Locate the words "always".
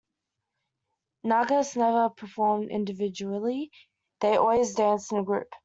4.35-4.73